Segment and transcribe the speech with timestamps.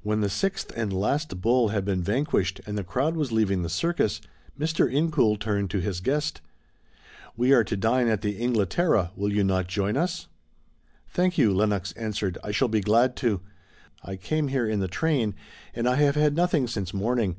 [0.00, 3.68] When the sixth and last bull had been vanquished and the crowd was leaving the
[3.68, 4.22] circus,
[4.58, 4.90] Mr.
[4.90, 6.40] Incoul turned to his guest,
[7.36, 10.26] "We are to dine at the Inglaterra, will you not join us?"
[11.10, 13.42] "Thank you," Lenox answered, "I shall be glad to.
[14.02, 15.34] I came here in the train
[15.74, 17.36] and I have had nothing since morning.